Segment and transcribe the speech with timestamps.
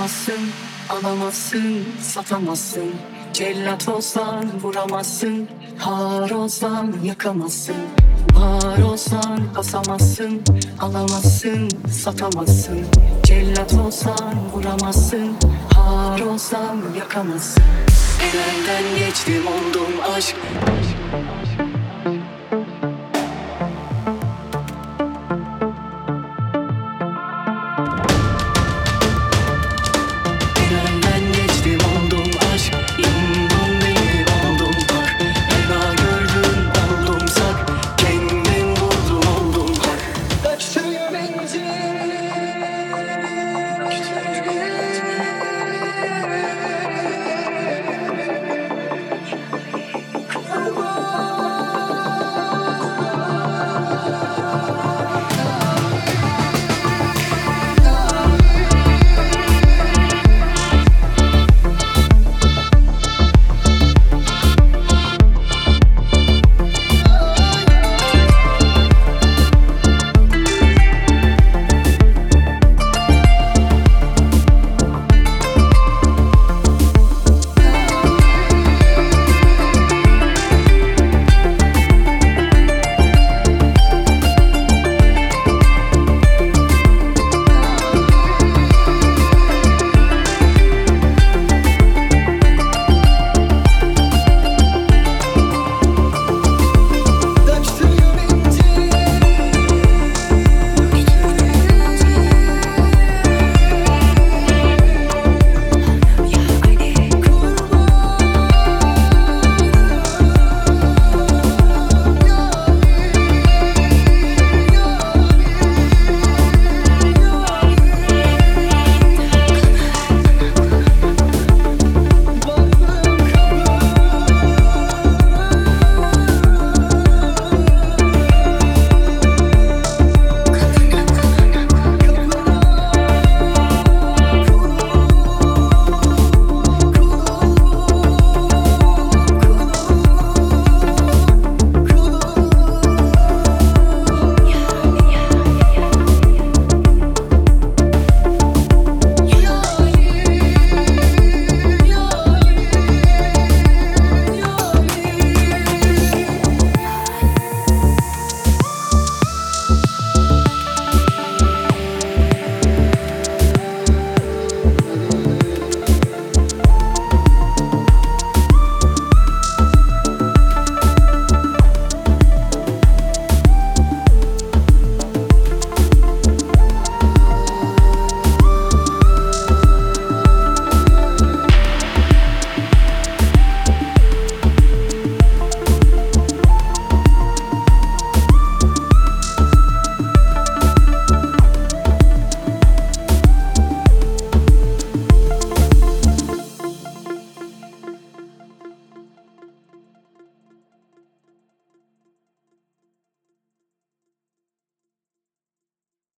[0.00, 0.50] olsan basamazsın
[0.88, 2.90] Alamazsın satamazsın.
[3.32, 7.76] Cellat olsan vuramazsın Har olsan yakamazsın.
[8.34, 10.42] Var olsan basamazsın
[10.80, 12.86] Alamazsın satamazsın.
[13.22, 15.36] Cellat olsan vuramazsın
[15.74, 17.64] Har olsan yakamazsın.
[18.22, 20.36] Elenden geçtim oldum aşk.